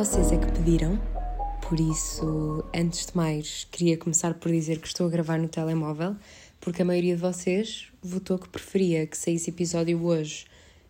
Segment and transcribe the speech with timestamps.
[0.00, 0.98] Vocês é que pediram,
[1.68, 6.16] por isso, antes de mais, queria começar por dizer que estou a gravar no telemóvel,
[6.58, 10.46] porque a maioria de vocês votou que preferia que saísse episódio hoje,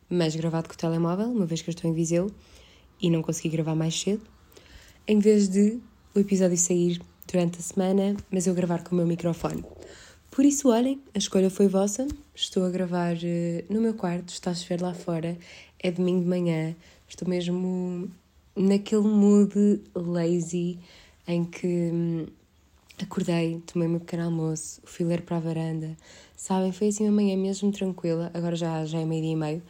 [0.09, 2.31] mas gravado com o telemóvel, uma vez que eu estou em Viseu
[3.03, 4.23] e não consegui gravar mais cedo,
[5.09, 5.81] em vez de
[6.15, 9.65] o episódio sair durante a semana, mas eu gravar com o meu microfone.
[10.31, 12.07] Por isso, olhem, a escolha foi vossa.
[12.33, 15.37] Estou a gravar uh, no meu quarto, está a chover lá fora,
[15.81, 16.77] é domingo de manhã,
[17.09, 18.09] estou mesmo
[18.57, 20.79] naquele mood lazy
[21.27, 22.27] em que hum,
[23.03, 25.97] acordei, tomei o meu pequeno almoço, fui ler para a varanda.
[26.37, 29.63] Sabem, foi assim uma manhã mesmo tranquila, agora já, já é meio-dia e meio,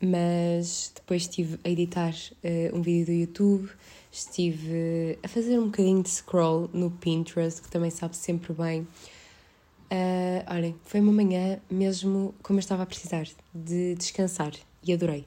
[0.00, 3.70] mas depois estive a editar uh, um vídeo do YouTube,
[4.12, 8.82] estive a fazer um bocadinho de scroll no Pinterest, que também sabe sempre bem.
[9.90, 14.52] Uh, olhem, foi uma manhã mesmo como eu estava a precisar, de descansar,
[14.84, 15.24] e adorei.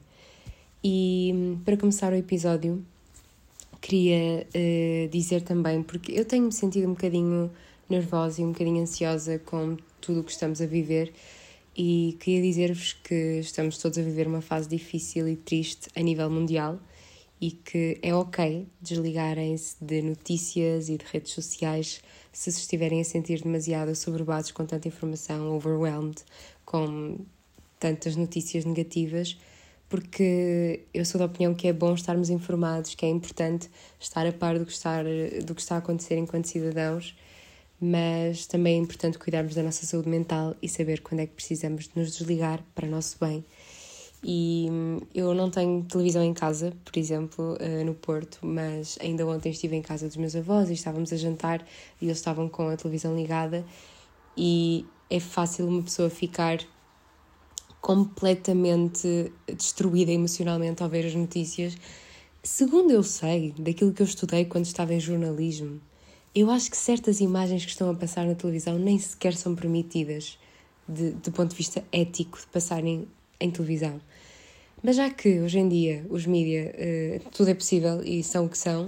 [0.84, 2.84] E hum, para começar o episódio,
[3.82, 7.50] queria uh, dizer também, porque eu tenho-me sentido um bocadinho
[7.90, 11.12] nervosa e um bocadinho ansiosa com tudo o que estamos a viver
[11.76, 16.30] e queria dizer-vos que estamos todos a viver uma fase difícil e triste a nível
[16.30, 16.78] mundial
[17.40, 22.00] e que é ok desligarem-se de notícias e de redes sociais
[22.32, 26.22] se se estiverem a sentir demasiado assoberbados com tanta informação, overwhelmed
[26.64, 27.18] com
[27.80, 29.36] tantas notícias negativas
[29.92, 33.68] porque eu sou da opinião que é bom estarmos informados, que é importante
[34.00, 35.02] estar a par do que, está,
[35.44, 37.14] do que está a acontecer enquanto cidadãos,
[37.78, 41.88] mas também é importante cuidarmos da nossa saúde mental e saber quando é que precisamos
[41.88, 43.44] de nos desligar para o nosso bem.
[44.24, 49.26] E hum, eu não tenho televisão em casa, por exemplo, eh, no Porto, mas ainda
[49.26, 51.62] ontem estive em casa dos meus avós e estávamos a jantar
[52.00, 53.62] e eles estavam com a televisão ligada
[54.38, 56.60] e é fácil uma pessoa ficar
[57.82, 61.76] completamente destruída emocionalmente ao ver as notícias.
[62.42, 65.80] Segundo eu sei, daquilo que eu estudei quando estava em jornalismo,
[66.34, 70.38] eu acho que certas imagens que estão a passar na televisão nem sequer são permitidas,
[70.88, 73.06] de, do ponto de vista ético, de passarem
[73.38, 74.00] em televisão.
[74.82, 78.48] Mas já que hoje em dia os mídias uh, tudo é possível e são o
[78.48, 78.86] que são,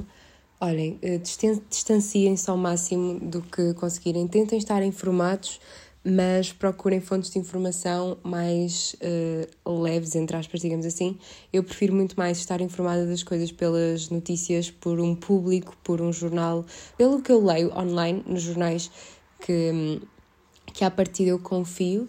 [0.61, 1.21] olhem, uh,
[1.69, 5.61] distanciem-se ao máximo do que conseguirem, tentem estar informados
[6.05, 8.95] mas procurem fontes de informação mais
[9.65, 11.19] uh, leves, entre aspas, digamos assim.
[11.51, 16.13] Eu prefiro muito mais estar informada das coisas pelas notícias, por um público, por um
[16.13, 16.67] jornal,
[16.99, 18.91] pelo que eu leio online nos jornais,
[19.41, 20.01] que,
[20.75, 22.09] que à partida eu confio,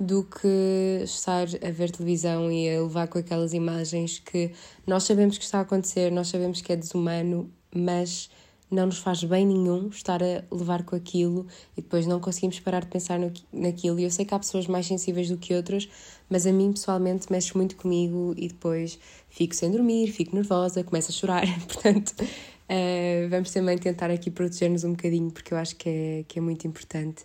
[0.00, 4.52] do que estar a ver televisão e a levar com aquelas imagens que
[4.86, 8.30] nós sabemos que está a acontecer, nós sabemos que é desumano, mas
[8.70, 11.46] não nos faz bem nenhum estar a levar com aquilo
[11.76, 13.98] e depois não conseguimos parar de pensar no, naquilo.
[13.98, 15.88] E eu sei que há pessoas mais sensíveis do que outras,
[16.28, 18.98] mas a mim pessoalmente mexe muito comigo e depois
[19.30, 21.46] fico sem dormir, fico nervosa, começo a chorar.
[21.66, 26.38] Portanto, uh, vamos também tentar aqui proteger-nos um bocadinho porque eu acho que é, que
[26.38, 27.24] é muito importante.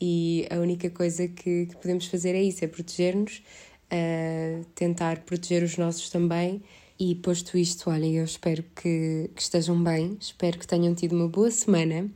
[0.00, 3.42] E a única coisa que, que podemos fazer é isso: é proteger-nos,
[3.90, 6.62] uh, tentar proteger os nossos também
[6.98, 11.28] e posto isto, olhem, eu espero que, que estejam bem, espero que tenham tido uma
[11.28, 12.08] boa semana.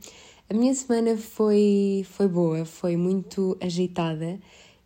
[0.49, 4.39] A minha semana foi, foi boa, foi muito agitada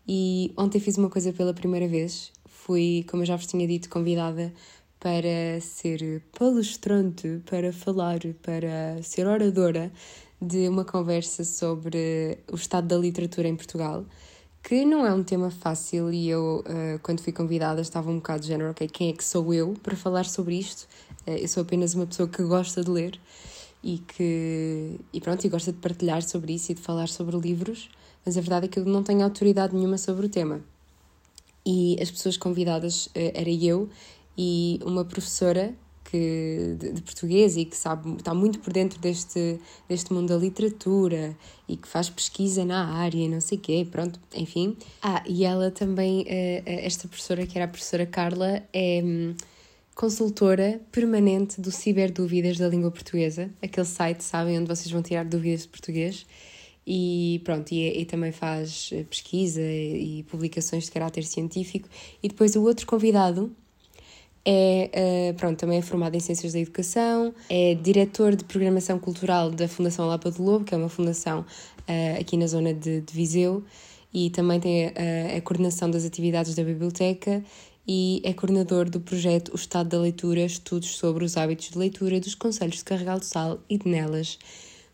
[0.07, 2.31] e ontem fiz uma coisa pela primeira vez.
[2.45, 4.51] Fui, como eu já vos tinha dito, convidada
[4.99, 9.91] para ser palestrante, para falar, para ser oradora
[10.41, 14.05] de uma conversa sobre o estado da literatura em Portugal
[14.63, 18.43] que não é um tema fácil e eu, uh, quando fui convidada, estava um bocado
[18.43, 20.87] de género, ok, quem é que sou eu para falar sobre isto?
[21.27, 23.19] Uh, eu sou apenas uma pessoa que gosta de ler
[23.83, 27.89] e que, e pronto, e gosta de partilhar sobre isso e de falar sobre livros,
[28.25, 30.61] mas a verdade é que eu não tenho autoridade nenhuma sobre o tema.
[31.65, 33.89] E as pessoas convidadas uh, era eu
[34.37, 35.75] e uma professora
[36.13, 40.37] que, de, de, português e que sabe, está muito por dentro deste, deste mundo da
[40.37, 41.35] literatura
[41.67, 44.77] e que faz pesquisa na área e não sei o quê, pronto, enfim.
[45.01, 49.33] Ah, e ela também, eh, eh, esta professora, que era a professora Carla, é hum,
[49.95, 55.63] consultora permanente do Ciberdúvidas da Língua Portuguesa, aquele site, sabem, onde vocês vão tirar dúvidas
[55.63, 56.27] de português.
[56.85, 61.89] E pronto, e, e, também faz eh, pesquisa e publicações de caráter científico.
[62.21, 63.55] E depois o outro convidado
[64.45, 69.49] é, uh, pronto, também é formado em Ciências da Educação, é diretor de Programação Cultural
[69.49, 73.13] da Fundação Lapa do Lobo, que é uma fundação uh, aqui na zona de, de,
[73.13, 73.63] Viseu,
[74.13, 74.91] e também tem uh,
[75.37, 77.41] a coordenação das atividades da biblioteca
[77.87, 82.19] e é coordenador do projeto O Estado da Leitura, estudos sobre os hábitos de leitura
[82.19, 84.39] dos Conselhos de Carregal do Sal e de Nelas.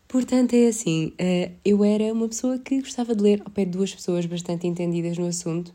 [0.08, 1.12] Portanto, é assim,
[1.64, 5.16] eu era uma pessoa que gostava de ler ao pé de duas pessoas bastante entendidas
[5.16, 5.72] no assunto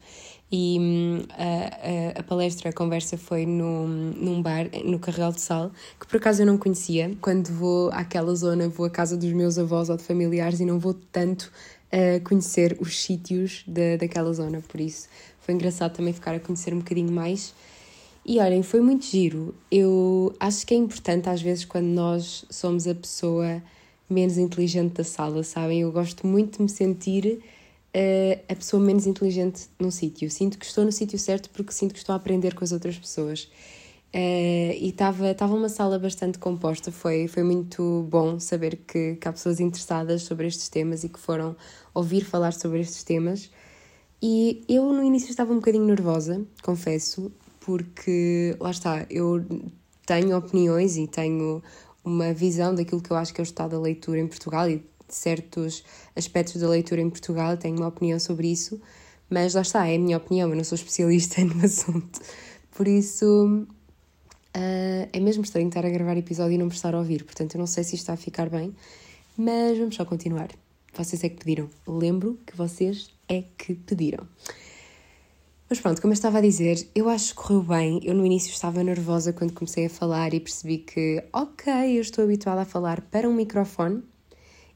[0.57, 5.41] e hum, a, a, a, palestra, a conversa foi no, num bar, no Carregal de
[5.41, 5.69] Sal,
[5.99, 7.11] que por acaso eu não conhecia.
[7.19, 10.79] Quando vou àquela zona, vou à casa dos meus avós ou de familiares e não
[10.79, 11.51] vou tanto
[11.91, 15.09] a conhecer os sítios da, daquela zona, por isso
[15.41, 17.53] foi engraçado também ficar a conhecer um bocadinho mais.
[18.25, 19.53] E olhem, foi muito giro.
[19.69, 23.61] Eu acho que é importante às vezes quando nós somos a pessoa
[24.09, 25.81] menos inteligente da sala, sabem?
[25.81, 27.43] Eu gosto muito de me sentir
[27.95, 30.29] uh, a pessoa menos inteligente num sítio.
[30.29, 32.97] Sinto que estou no sítio certo porque sinto que estou a aprender com as outras
[32.97, 33.49] pessoas.
[34.13, 39.33] Uh, e estava uma sala bastante composta, foi, foi muito bom saber que, que há
[39.33, 41.53] pessoas interessadas sobre estes temas e que foram
[41.93, 43.49] ouvir falar sobre estes temas.
[44.21, 49.45] E eu no início estava um bocadinho nervosa, confesso, porque lá está, eu
[50.05, 51.61] tenho opiniões e tenho
[52.03, 54.81] uma visão daquilo que eu acho que é o estado da leitura em Portugal e
[55.07, 55.83] certos
[56.15, 58.81] aspectos da leitura em Portugal, tenho uma opinião sobre isso,
[59.29, 62.19] mas lá está, é a minha opinião, eu não sou especialista no assunto.
[62.71, 63.65] Por isso,
[64.55, 67.59] uh, é mesmo estranho estar a gravar episódio e não prestar a ouvir, portanto eu
[67.59, 68.75] não sei se isto está a ficar bem,
[69.37, 70.49] mas vamos só continuar.
[70.93, 71.69] Vocês é que pediram.
[71.85, 74.25] Lembro que vocês é que pediram.
[75.69, 77.99] Mas pronto, como eu estava a dizer, eu acho que correu bem.
[78.03, 82.23] Eu no início estava nervosa quando comecei a falar e percebi que, ok, eu estou
[82.23, 84.03] habituada a falar para um microfone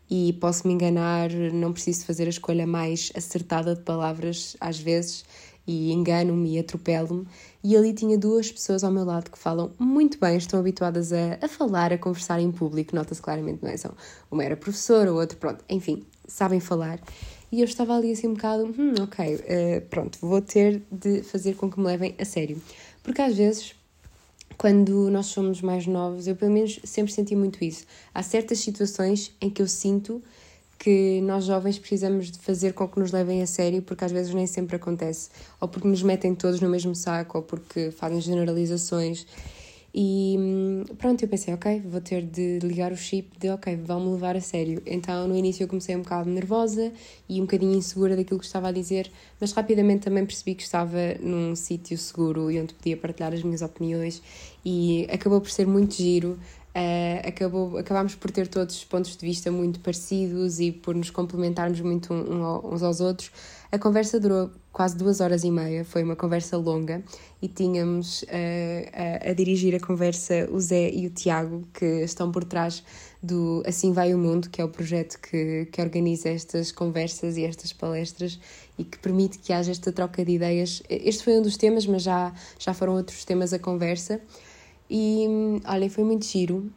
[0.10, 5.24] e posso me enganar, não preciso fazer a escolha mais acertada de palavras às vezes
[5.68, 7.28] e engano-me e atropelo-me.
[7.64, 11.38] E ali tinha duas pessoas ao meu lado que falam muito bem, estão habituadas a,
[11.42, 13.78] a falar, a conversar em público, nota-se claramente, não é?
[13.78, 13.94] São,
[14.32, 17.00] uma era professora, o outro, pronto, enfim, sabem falar
[17.52, 21.56] e eu estava ali assim um bocado, hum, ok, uh, pronto, vou ter de fazer
[21.56, 22.62] com que me levem a sério.
[23.04, 23.74] Porque às vezes,
[24.60, 27.86] quando nós somos mais novos, eu pelo menos sempre senti muito isso.
[28.14, 30.22] Há certas situações em que eu sinto
[30.78, 34.34] que nós jovens precisamos de fazer com que nos levem a sério, porque às vezes
[34.34, 35.30] nem sempre acontece.
[35.62, 39.26] Ou porque nos metem todos no mesmo saco, ou porque fazem generalizações.
[40.02, 44.10] E hum, pronto, eu pensei, ok, vou ter de ligar o chip de, ok, vão-me
[44.14, 44.82] levar a sério.
[44.86, 46.90] Então no início eu comecei um bocado nervosa
[47.28, 49.12] e um bocadinho insegura daquilo que estava a dizer,
[49.42, 53.62] mas rapidamente também percebi que estava num sítio seguro e onde podia partilhar as minhas
[53.62, 54.22] opiniões
[54.64, 56.40] e acabou por ser muito giro.
[56.70, 61.82] Uh, acabou, acabámos por ter todos pontos de vista muito parecidos e por nos complementarmos
[61.82, 63.32] muito uns aos outros.
[63.70, 67.04] A conversa durou quase duas horas e meia, foi uma conversa longa
[67.42, 68.28] e tínhamos uh,
[69.26, 72.82] a, a, dirigir a conversa o Zé e o Tiago, que estão por trás
[73.22, 77.44] do Assim Vai o Mundo, que é o projeto que, que organiza estas conversas e
[77.44, 78.40] estas palestras
[78.78, 80.82] e que permite que haja esta troca de ideias.
[80.90, 84.22] Este foi um dos temas, mas já, já foram outros temas a conversa.
[84.90, 85.28] E
[85.66, 86.72] olhem, foi muito giro.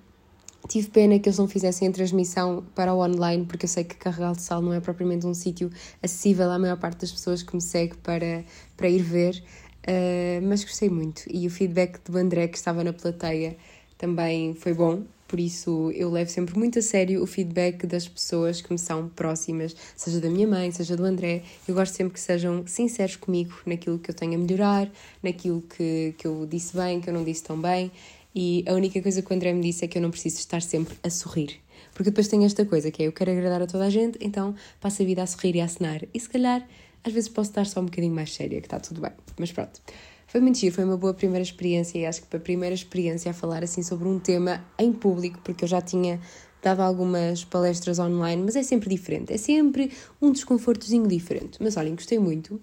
[0.68, 3.96] Tive pena que eles não fizessem a transmissão para o online, porque eu sei que
[3.96, 5.70] Carregal de Sal não é propriamente um sítio
[6.02, 8.44] acessível à maior parte das pessoas que me segue para,
[8.76, 9.42] para ir ver,
[9.86, 11.24] uh, mas gostei muito.
[11.28, 13.56] E o feedback do André, que estava na plateia,
[13.98, 18.60] também foi bom, por isso eu levo sempre muito a sério o feedback das pessoas
[18.60, 21.42] que me são próximas, seja da minha mãe, seja do André.
[21.66, 24.90] Eu gosto sempre que sejam sinceros comigo naquilo que eu tenho a melhorar,
[25.22, 27.90] naquilo que, que eu disse bem, que eu não disse tão bem.
[28.34, 30.62] E a única coisa que o André me disse é que eu não preciso estar
[30.62, 31.60] sempre a sorrir.
[31.92, 34.54] Porque depois tem esta coisa que é eu quero agradar a toda a gente, então
[34.80, 36.02] passo a vida a sorrir e a acenar.
[36.12, 36.66] E se calhar,
[37.04, 39.12] às vezes posso estar só um bocadinho mais séria, que está tudo bem.
[39.38, 39.80] Mas pronto.
[40.26, 43.30] Foi muito giro, foi uma boa primeira experiência e acho que para a primeira experiência
[43.30, 46.18] a falar assim sobre um tema em público, porque eu já tinha
[46.62, 49.92] dado algumas palestras online, mas é sempre diferente, é sempre
[50.22, 51.58] um desconfortozinho diferente.
[51.60, 52.58] Mas olhem, gostei muito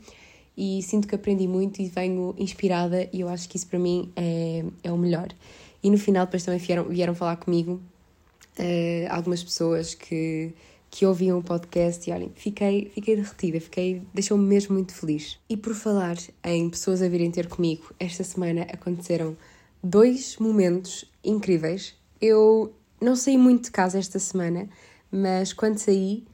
[0.60, 4.12] e sinto que aprendi muito e venho inspirada e eu acho que isso para mim
[4.14, 5.30] é, é o melhor.
[5.82, 7.80] E no final depois também vieram, vieram falar comigo
[8.60, 10.52] uh, algumas pessoas que,
[10.92, 15.40] que ouviam o podcast e olhem, fiquei, fiquei derretida, fiquei, deixou-me mesmo muito feliz.
[15.50, 19.38] E por falar em pessoas a virem ter comigo, esta semana aconteceram
[19.82, 21.96] dois momentos incríveis.
[22.20, 24.68] Eu não saí muito de casa esta semana,
[25.10, 26.26] mas quando saí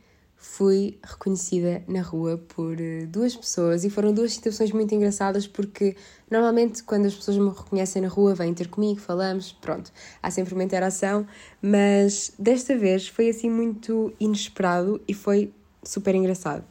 [0.45, 5.95] fui reconhecida na rua por eh, duas pessoas e foram duas situações muito engraçadas porque
[6.29, 10.53] normalmente quando as pessoas me reconhecem na rua vêm ter comigo, falamos, pronto, há sempre
[10.53, 11.27] uma interação,
[11.61, 15.51] mas desta vez foi assim muito inesperado e foi
[15.83, 16.63] super engraçado.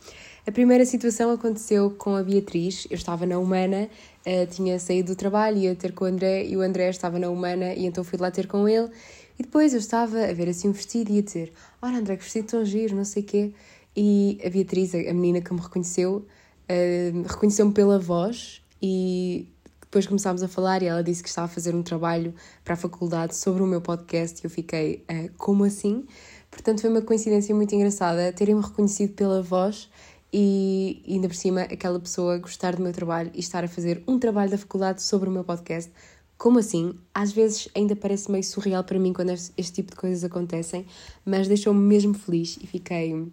[0.46, 3.88] A primeira situação aconteceu com a Beatriz, eu estava na Humana,
[4.26, 7.28] uh, tinha saído do trabalho, ia ter com o André e o André estava na
[7.28, 8.90] Humana e então fui lá ter com ele
[9.38, 12.22] e depois eu estava a ver assim um vestido e a dizer: Olha, André, que
[12.22, 13.52] vestido tão giro, não sei o quê.
[13.96, 16.26] E a Beatriz, a menina que me reconheceu,
[16.68, 19.48] uh, reconheceu-me pela voz e
[19.80, 22.76] depois começámos a falar e ela disse que estava a fazer um trabalho para a
[22.76, 26.04] faculdade sobre o meu podcast e eu fiquei: uh, Como assim?
[26.50, 29.88] Portanto, foi uma coincidência muito engraçada terem-me reconhecido pela voz
[30.32, 34.18] e ainda por cima aquela pessoa gostar do meu trabalho e estar a fazer um
[34.18, 35.92] trabalho da faculdade sobre o meu podcast.
[36.36, 36.94] Como assim?
[37.14, 40.86] Às vezes ainda parece meio surreal para mim quando este, tipo de coisas acontecem,
[41.24, 43.26] mas deixou-me mesmo feliz e fiquei.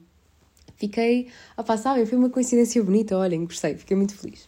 [0.76, 1.28] Fiquei.
[1.58, 4.48] Opá, sabem, foi uma coincidência bonita, olhem, gostei, fiquei muito feliz.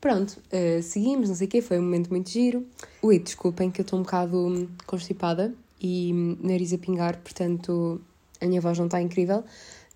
[0.00, 2.66] Pronto, uh, seguimos, não sei o quê, foi um momento muito giro.
[3.02, 8.00] Ui, desculpem que eu estou um bocado constipada e nariz a pingar, portanto
[8.40, 9.44] a minha voz não está incrível,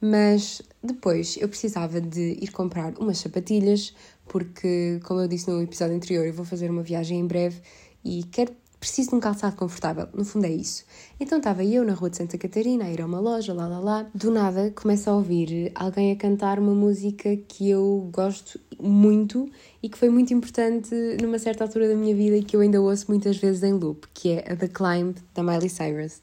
[0.01, 3.95] mas depois eu precisava de ir comprar umas sapatilhas,
[4.27, 7.61] porque, como eu disse no episódio anterior, eu vou fazer uma viagem em breve
[8.09, 10.85] e quero preciso de um calçado confortável, no fundo é isso.
[11.19, 13.81] Então estava eu na rua de Santa Catarina a ir a uma loja, lá lá
[13.81, 19.51] lá, do nada começo a ouvir alguém a cantar uma música que eu gosto muito
[19.83, 22.81] e que foi muito importante numa certa altura da minha vida e que eu ainda
[22.81, 26.23] ouço muitas vezes em loop, que é a The Climb da Miley Cyrus.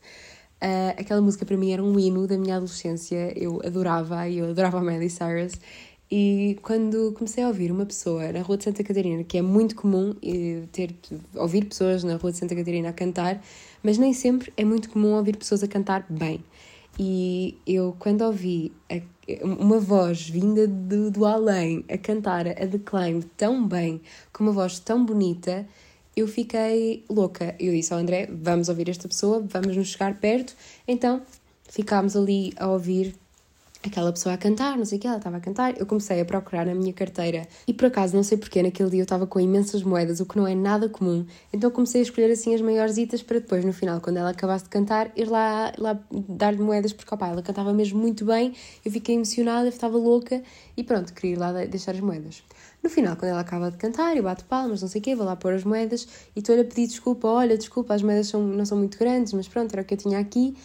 [0.55, 4.79] Uh, aquela música para mim era um hino da minha adolescência, eu adorava, eu adorava
[4.79, 5.53] a Miley Cyrus.
[6.09, 9.75] E quando comecei a ouvir uma pessoa na Rua de Santa Catarina, que é muito
[9.75, 10.13] comum
[10.71, 10.95] ter
[11.35, 13.41] ouvir pessoas na Rua de Santa Catarina a cantar,
[13.81, 16.43] mas nem sempre é muito comum ouvir pessoas a cantar bem.
[16.97, 19.01] E eu, quando ouvi a,
[19.43, 23.99] uma voz vinda do, do além a cantar a The Climb tão bem,
[24.31, 25.67] com uma voz tão bonita,
[26.15, 27.55] eu fiquei louca.
[27.59, 30.55] Eu disse ao André: vamos ouvir esta pessoa, vamos nos chegar perto.
[30.87, 31.21] Então
[31.67, 33.13] ficámos ali a ouvir
[33.87, 35.79] aquela pessoa a cantar, não sei o que, ela estava a cantar.
[35.79, 38.99] Eu comecei a procurar na minha carteira e por acaso, não sei porquê, naquele dia
[38.99, 41.25] eu estava com imensas moedas, o que não é nada comum.
[41.53, 44.65] Então comecei a escolher assim as maiores itas para depois, no final, quando ela acabasse
[44.65, 48.53] de cantar, ir lá, lá dar-lhe moedas, porque opa, ela cantava mesmo muito bem.
[48.83, 50.41] Eu fiquei emocionada, estava louca
[50.75, 52.43] e pronto, queria ir lá deixar as moedas.
[52.83, 55.25] No final, quando ela acaba de cantar, eu bato palmas, não sei o quê, vou
[55.25, 57.27] lá pôr as moedas e estou-lhe a pedir desculpa.
[57.27, 59.97] Olha, desculpa, as moedas são, não são muito grandes, mas pronto, era o que eu
[59.97, 60.55] tinha aqui.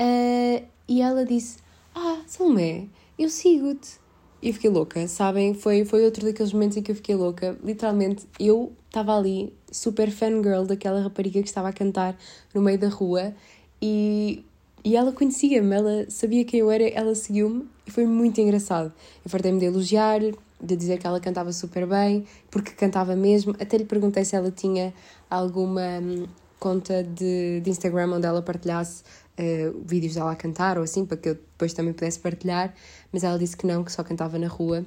[0.00, 1.63] Uh, e ela disse:
[1.94, 4.00] Ah, Salomé, eu sigo-te.
[4.42, 5.54] E fiquei louca, sabem?
[5.54, 7.56] Foi, foi outro daqueles momentos em que eu fiquei louca.
[7.62, 12.16] Literalmente, eu estava ali, super fangirl daquela rapariga que estava a cantar
[12.52, 13.32] no meio da rua
[13.80, 14.44] e,
[14.84, 18.92] e ela conhecia-me, ela sabia quem eu era, ela seguiu-me e foi muito engraçado.
[19.24, 23.54] Eu fartei-me de elogiar, de dizer que ela cantava super bem, porque cantava mesmo.
[23.60, 24.92] Até lhe perguntei se ela tinha
[25.30, 26.26] alguma hum,
[26.58, 29.04] conta de, de Instagram onde ela partilhasse
[29.38, 32.74] uh, vídeos dela a cantar ou assim, para que eu depois também pudesse partilhar,
[33.12, 34.84] mas ela disse que não, que só cantava na rua.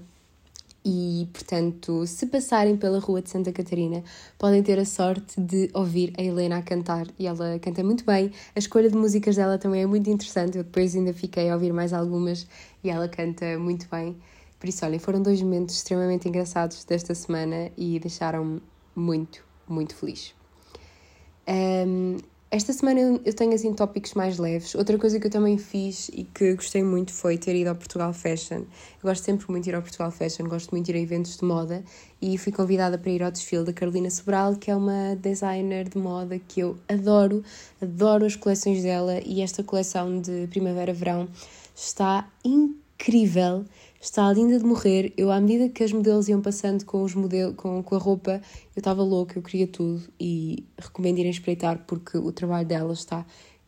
[0.89, 4.01] E, portanto, se passarem pela rua de Santa Catarina,
[4.37, 7.07] podem ter a sorte de ouvir a Helena a cantar.
[7.19, 8.31] E ela canta muito bem.
[8.55, 10.57] A escolha de músicas dela também é muito interessante.
[10.57, 12.47] Eu depois ainda fiquei a ouvir mais algumas
[12.81, 14.15] e ela canta muito bem.
[14.57, 18.61] Por isso, olhem, foram dois momentos extremamente engraçados desta semana e deixaram-me
[18.95, 20.33] muito, muito feliz.
[21.49, 22.17] Um,
[22.49, 24.73] esta semana eu tenho assim tópicos mais leves.
[24.73, 28.13] Outra coisa que eu também fiz e que gostei muito foi ter ido ao Portugal
[28.13, 28.59] Fashion.
[28.59, 31.35] Eu gosto sempre muito de ir ao Portugal Fashion, gosto muito de ir a eventos
[31.35, 31.83] de moda
[32.21, 35.97] e fui convidada para ir ao desfile da Carolina Sobral, que é uma designer de
[35.97, 37.43] moda que eu adoro,
[37.81, 41.27] adoro as coleções dela e esta coleção de primavera-verão
[41.75, 43.65] está incrível
[44.07, 45.13] está linda de morrer.
[45.17, 48.41] Eu, à medida que as modelos iam passando com, os modelo, com, com a roupa,
[48.75, 53.25] eu estava louca, eu queria tudo e recomendo irem espreitar porque o trabalho dela está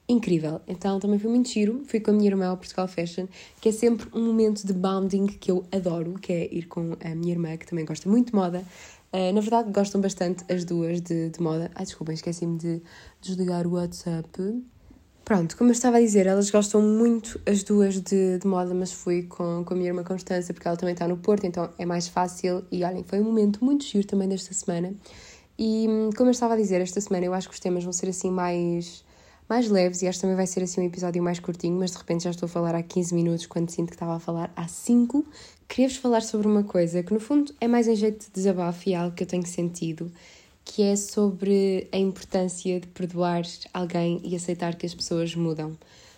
[0.07, 0.61] incrível.
[0.65, 1.83] Então também foi muito giro.
[1.85, 3.27] Fui com a minha irmã ao Portugal Fashion,
[3.59, 7.15] que é sempre um momento de bonding que eu adoro, que é ir com a
[7.15, 8.63] minha irmã, que também gosta muito de moda.
[9.11, 11.69] Uh, na verdade, gostam bastante as duas de, de moda.
[11.75, 12.81] Ai, desculpem, esqueci-me de
[13.21, 14.29] desligar o WhatsApp.
[15.29, 18.91] Pronto, como eu estava a dizer, elas gostam muito as duas de, de moda, mas
[18.91, 21.85] fui com, com a minha irmã Constança, porque ela também está no Porto, então é
[21.85, 22.65] mais fácil.
[22.71, 24.91] E olhem, foi um momento muito giro também desta semana.
[25.55, 25.85] E
[26.17, 28.31] como eu estava a dizer, esta semana eu acho que os temas vão ser assim
[28.31, 29.05] mais,
[29.47, 31.99] mais leves e acho que também vai ser assim um episódio mais curtinho, mas de
[31.99, 34.67] repente já estou a falar há 15 minutos quando sinto que estava a falar há
[34.67, 35.23] 5.
[35.67, 38.95] Queria-vos falar sobre uma coisa que no fundo é mais em jeito de desabafo e
[38.95, 40.11] algo que eu tenho sentido
[40.69, 43.41] que é sobre a importância de perdoar
[43.73, 45.75] alguém e aceitar que as pessoas mudam.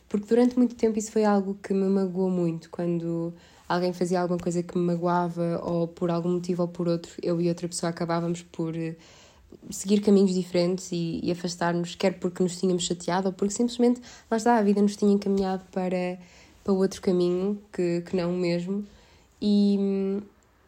[0.09, 3.33] Porque durante muito tempo isso foi algo que me magoou muito, quando
[3.67, 7.39] alguém fazia alguma coisa que me magoava ou por algum motivo ou por outro, eu
[7.39, 8.97] e outra pessoa acabávamos por eh,
[9.69, 14.35] seguir caminhos diferentes e, e afastar-nos, quer porque nos tínhamos chateado ou porque simplesmente, lá
[14.35, 16.19] está, a vida nos tinha encaminhado para,
[16.61, 18.85] para outro caminho que, que não o mesmo.
[19.41, 20.21] E, hum,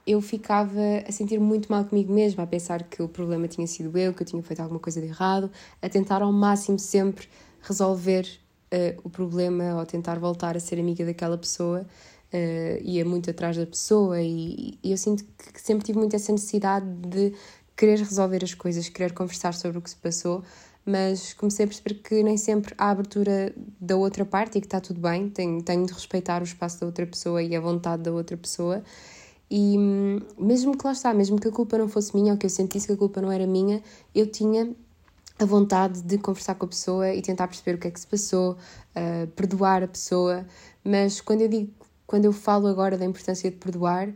[0.06, 3.98] eu ficava a sentir muito mal comigo mesma, a pensar que o problema tinha sido
[3.98, 5.50] eu, que eu tinha feito alguma coisa de errado,
[5.82, 7.28] a tentar ao máximo sempre
[7.62, 8.28] resolver
[8.74, 11.86] uh, o problema ou tentar voltar a ser amiga daquela pessoa.
[12.34, 16.32] Uh, ia muito atrás da pessoa e, e eu sinto que sempre tive muito essa
[16.32, 17.32] necessidade de
[17.78, 20.44] querer resolver as coisas, querer conversar sobre o que se passou,
[20.84, 24.82] mas comecei a perceber que nem sempre há abertura da outra parte e que está
[24.82, 28.12] tudo bem, tenho, tenho de respeitar o espaço da outra pessoa e a vontade da
[28.12, 28.84] outra pessoa
[29.56, 32.48] E hum, mesmo que lá está, mesmo que a culpa não fosse minha ou que
[32.48, 33.84] eu sentisse que a culpa não era minha,
[34.16, 34.76] eu tinha
[35.38, 38.08] a vontade de conversar com a pessoa e tentar perceber o que é que se
[38.08, 40.44] passou, uh, perdoar a pessoa.
[40.84, 41.72] Mas quando eu digo,
[42.08, 44.10] quando eu falo agora da importância de perdoar,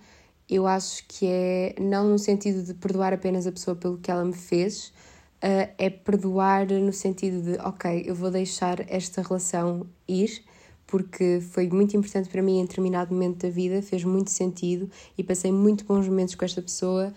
[0.50, 4.26] eu acho que é não no sentido de perdoar apenas a pessoa pelo que ela
[4.26, 10.44] me fez, uh, é perdoar no sentido de, ok, eu vou deixar esta relação ir,
[10.88, 15.24] porque foi muito importante para mim em determinado momento da vida, fez muito sentido e
[15.24, 17.14] passei muito bons momentos com esta pessoa,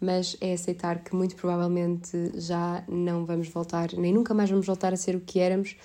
[0.00, 4.92] mas é aceitar que muito provavelmente já não vamos voltar, nem nunca mais vamos voltar
[4.92, 5.76] a ser o que éramos,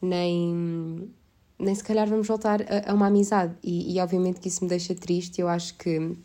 [0.00, 1.08] nem,
[1.58, 3.54] nem se calhar vamos voltar a, a uma amizade.
[3.62, 6.16] E, e obviamente que isso me deixa triste, eu acho que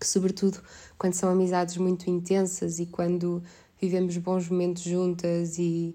[0.00, 0.58] que, sobretudo,
[0.98, 3.42] quando são amizades muito intensas e quando
[3.80, 5.94] vivemos bons momentos juntas e,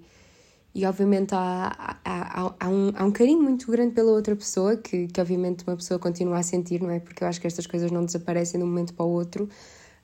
[0.76, 5.08] e obviamente há, há, há, um, há um carinho muito grande pela outra pessoa que,
[5.08, 7.00] que obviamente uma pessoa continua a sentir, não é?
[7.00, 9.48] Porque eu acho que estas coisas não desaparecem de um momento para o outro,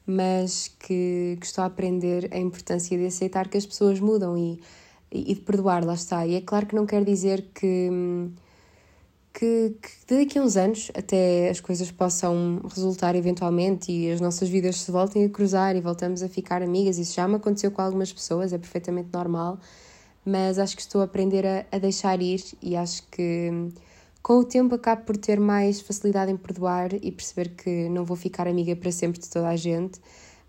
[0.08, 4.62] mas que, que estou a aprender a importância de aceitar que as pessoas mudam e,
[5.12, 6.25] e de perdoar, lá está.
[6.25, 8.32] E é claro que não quer dizer que
[9.34, 9.75] que,
[10.08, 14.82] que daqui a uns anos até as coisas possam resultar eventualmente e as nossas vidas
[14.82, 16.98] se voltem a cruzar e voltamos a ficar amigas.
[16.98, 19.60] Isso já me aconteceu com algumas pessoas, é perfeitamente normal,
[20.25, 23.50] mas acho que estou a aprender a, a deixar ir e acho que
[24.22, 28.16] com o tempo acabo por ter mais facilidade em perdoar e perceber que não vou
[28.16, 30.00] ficar amiga para sempre de toda a gente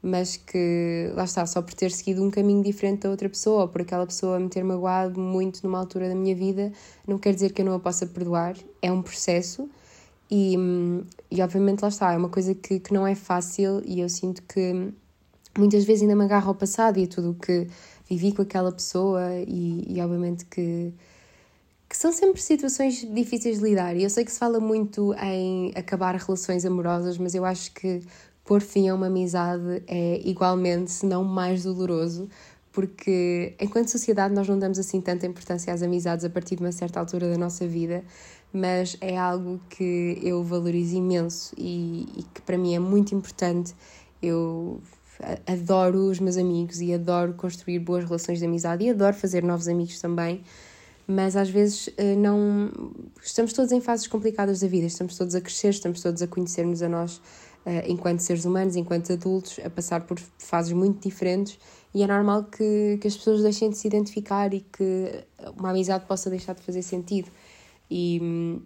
[0.02, 3.68] mas que lá está, só por ter seguido um caminho diferente da outra pessoa ou
[3.68, 6.72] por aquela pessoa me ter magoado muito numa altura da minha vida,
[7.06, 9.70] não quer dizer que eu não a possa perdoar, é um processo
[10.28, 10.56] e,
[11.30, 14.42] e obviamente lá está, é uma coisa que, que não é fácil e eu sinto
[14.42, 14.92] que
[15.56, 17.68] muitas vezes ainda me agarro ao passado e a tudo o que
[18.16, 20.92] vivi com aquela pessoa e, e obviamente que
[21.88, 23.94] que são sempre situações difíceis de lidar.
[23.94, 28.00] E eu sei que se fala muito em acabar relações amorosas, mas eu acho que
[28.46, 32.30] pôr fim a uma amizade é igualmente, se não mais doloroso,
[32.72, 36.72] porque enquanto sociedade nós não damos assim tanta importância às amizades a partir de uma
[36.72, 38.02] certa altura da nossa vida,
[38.50, 43.74] mas é algo que eu valorizo imenso e, e que para mim é muito importante.
[44.22, 44.80] Eu
[45.46, 49.68] adoro os meus amigos e adoro construir boas relações de amizade e adoro fazer novos
[49.68, 50.42] amigos também,
[51.06, 52.70] mas às vezes eh, não.
[53.22, 56.82] Estamos todos em fases complicadas da vida, estamos todos a crescer, estamos todos a conhecer-nos
[56.82, 57.16] a nós
[57.66, 61.58] uh, enquanto seres humanos, enquanto adultos, a passar por fases muito diferentes
[61.94, 65.24] e é normal que, que as pessoas deixem de se identificar e que
[65.58, 67.30] uma amizade possa deixar de fazer sentido.
[67.90, 68.62] E hum,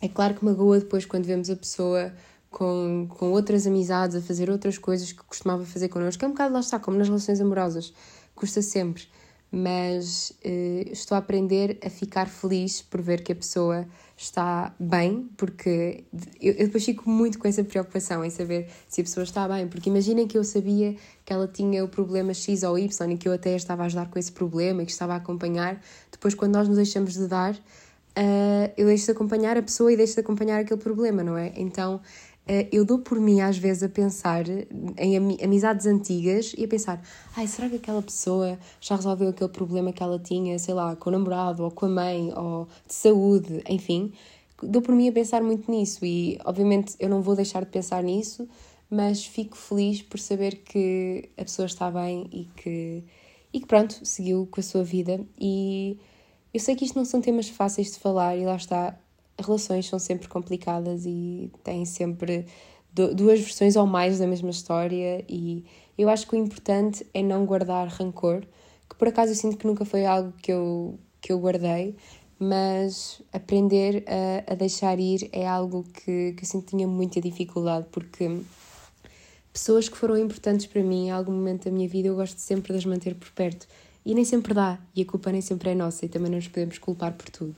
[0.00, 2.12] é claro que magoa depois quando vemos a pessoa
[2.50, 6.54] com, com outras amizades a fazer outras coisas que costumava fazer connosco, é um bocado
[6.54, 7.92] lá está, como nas relações amorosas,
[8.34, 9.04] custa sempre.
[9.50, 15.30] Mas uh, estou a aprender a ficar feliz por ver que a pessoa está bem,
[15.36, 16.04] porque
[16.40, 19.68] eu, eu, depois fico muito com essa preocupação em saber se a pessoa está bem,
[19.68, 23.28] porque imaginem que eu sabia que ela tinha o problema X ou Y e que
[23.28, 25.80] eu até estava a ajudar com esse problema e que estava a acompanhar,
[26.10, 29.96] depois quando nós nos deixamos de dar, uh, eu deixo de acompanhar a pessoa e
[29.96, 31.52] deixo de acompanhar aquele problema, não é?
[31.56, 32.00] Então
[32.72, 34.44] eu dou por mim às vezes a pensar
[34.96, 37.02] em amizades antigas e a pensar,
[37.36, 41.10] ai, será que aquela pessoa já resolveu aquele problema que ela tinha, sei lá, com
[41.10, 44.12] o namorado ou com a mãe ou de saúde, enfim.
[44.62, 48.02] Dou por mim a pensar muito nisso e, obviamente, eu não vou deixar de pensar
[48.02, 48.48] nisso,
[48.90, 53.04] mas fico feliz por saber que a pessoa está bem e que,
[53.52, 55.20] e que pronto, seguiu com a sua vida.
[55.38, 55.98] E
[56.52, 58.98] eu sei que isto não são temas fáceis de falar e lá está,
[59.38, 62.46] relações são sempre complicadas e têm sempre
[62.92, 65.64] duas versões ou mais da mesma história e
[65.96, 68.42] eu acho que o importante é não guardar rancor,
[68.88, 71.96] que por acaso eu sinto que nunca foi algo que eu, que eu guardei,
[72.38, 77.20] mas aprender a, a deixar ir é algo que, que eu sinto que tinha muita
[77.20, 78.40] dificuldade, porque
[79.52, 82.72] pessoas que foram importantes para mim em algum momento da minha vida eu gosto sempre
[82.72, 83.66] de as manter por perto.
[84.06, 86.48] E nem sempre dá, e a culpa nem sempre é nossa e também não nos
[86.48, 87.56] podemos culpar por tudo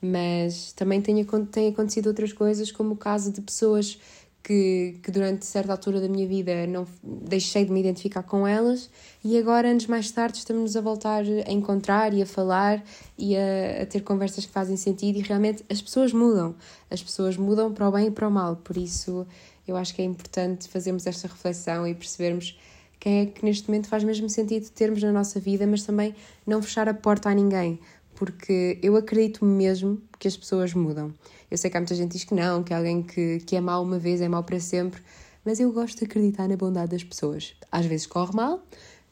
[0.00, 3.98] mas também tem, tem acontecido outras coisas, como o caso de pessoas
[4.42, 8.88] que, que durante certa altura da minha vida não deixei de me identificar com elas
[9.22, 12.82] e agora, anos mais tarde, estamos a voltar a encontrar e a falar
[13.18, 16.54] e a, a ter conversas que fazem sentido e realmente as pessoas mudam,
[16.90, 19.26] as pessoas mudam para o bem e para o mal, por isso
[19.66, 22.58] eu acho que é importante fazermos esta reflexão e percebermos
[22.98, 26.14] quem é que neste momento faz mesmo sentido termos na nossa vida, mas também
[26.46, 27.78] não fechar a porta a ninguém,
[28.18, 31.14] porque eu acredito mesmo que as pessoas mudam.
[31.48, 33.60] Eu sei que há muita gente que diz que não, que alguém que, que é
[33.60, 35.00] mau uma vez é mau para sempre,
[35.44, 37.54] mas eu gosto de acreditar na bondade das pessoas.
[37.70, 38.60] Às vezes corre mal,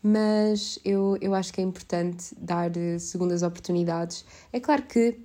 [0.02, 4.24] mas eu, eu acho que é importante dar segundas oportunidades.
[4.52, 5.16] É claro que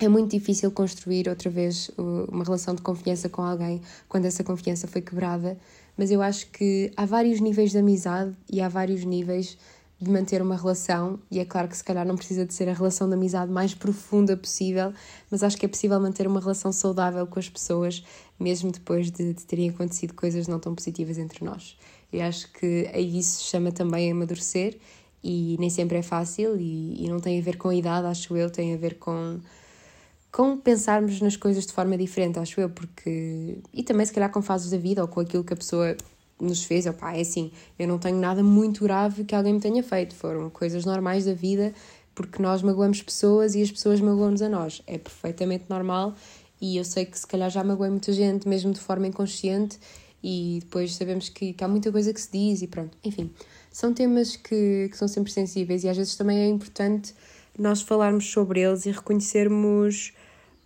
[0.00, 4.88] é muito difícil construir outra vez uma relação de confiança com alguém quando essa confiança
[4.88, 5.58] foi quebrada,
[5.98, 9.58] mas eu acho que há vários níveis de amizade e há vários níveis
[10.02, 12.72] de manter uma relação, e é claro que se calhar não precisa de ser a
[12.72, 14.92] relação de amizade mais profunda possível,
[15.30, 18.04] mas acho que é possível manter uma relação saudável com as pessoas,
[18.38, 21.78] mesmo depois de, de terem acontecido coisas não tão positivas entre nós.
[22.12, 24.76] E acho que isso chama também a amadurecer,
[25.22, 28.36] e nem sempre é fácil, e, e não tem a ver com a idade, acho
[28.36, 29.38] eu, tem a ver com
[30.32, 33.58] com pensarmos nas coisas de forma diferente, acho eu, porque.
[33.72, 35.94] E também, se calhar, com fases da vida ou com aquilo que a pessoa
[36.44, 36.86] nos fez.
[36.86, 40.50] Opá, é assim, eu não tenho nada muito grave que alguém me tenha feito, foram
[40.50, 41.72] coisas normais da vida,
[42.14, 44.82] porque nós magoamos pessoas e as pessoas magoam-nos a nós.
[44.86, 46.14] É perfeitamente normal
[46.60, 49.78] e eu sei que se calhar já magoei muita gente, mesmo de forma inconsciente,
[50.22, 52.96] e depois sabemos que, que há muita coisa que se diz e pronto.
[53.02, 53.30] Enfim,
[53.70, 57.14] são temas que, que são sempre sensíveis e às vezes também é importante
[57.58, 60.12] nós falarmos sobre eles e reconhecermos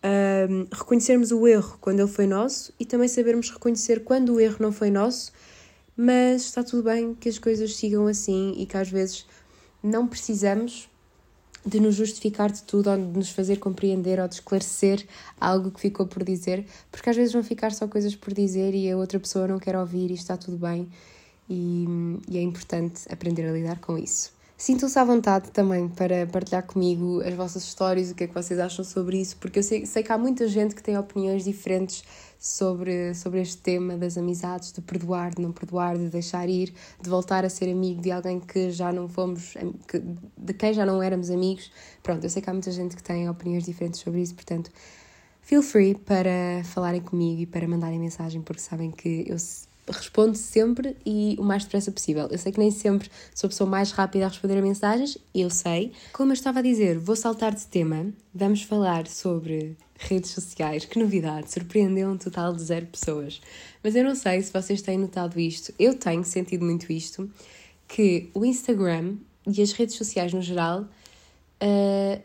[0.04, 4.56] um, reconhecermos o erro quando ele foi nosso e também sabermos reconhecer quando o erro
[4.60, 5.32] não foi nosso,
[5.96, 9.26] mas está tudo bem que as coisas sigam assim e que às vezes
[9.82, 10.88] não precisamos
[11.64, 15.04] de nos justificar de tudo ou de nos fazer compreender ou de esclarecer
[15.40, 18.90] algo que ficou por dizer, porque às vezes vão ficar só coisas por dizer e
[18.90, 20.88] a outra pessoa não quer ouvir e está tudo bem
[21.50, 21.86] e,
[22.28, 24.36] e é importante aprender a lidar com isso.
[24.56, 28.58] Sintam-se à vontade também para partilhar comigo as vossas histórias, o que é que vocês
[28.58, 32.02] acham sobre isso, porque eu sei, sei que há muita gente que tem opiniões diferentes
[32.38, 37.08] sobre, sobre este tema das amizades, de perdoar, de não perdoar, de deixar ir, de
[37.08, 39.54] voltar a ser amigo de alguém que já não fomos,
[39.88, 40.02] que,
[40.36, 41.70] de quem já não éramos amigos.
[42.02, 44.70] Pronto, eu sei que há muita gente que tem opiniões diferentes sobre isso, portanto,
[45.42, 49.36] feel free para falarem comigo e para mandarem mensagem, porque sabem que eu
[49.88, 52.28] respondo sempre e o mais depressa possível.
[52.30, 55.50] Eu sei que nem sempre sou a pessoa mais rápida a responder a mensagens, eu
[55.50, 55.92] sei.
[56.12, 58.12] Como eu estava a dizer, vou saltar de tema.
[58.34, 60.84] Vamos falar sobre redes sociais.
[60.84, 61.50] Que novidade!
[61.50, 63.40] Surpreendeu um total de zero pessoas.
[63.82, 65.72] Mas eu não sei se vocês têm notado isto.
[65.78, 67.30] Eu tenho sentido muito isto,
[67.88, 70.82] que o Instagram e as redes sociais no geral
[71.62, 72.22] uh,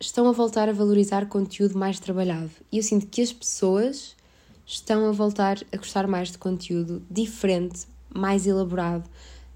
[0.00, 2.50] estão a voltar a valorizar conteúdo mais trabalhado.
[2.70, 4.16] E eu sinto que as pessoas
[4.68, 9.08] estão a voltar a gostar mais de conteúdo diferente, mais elaborado,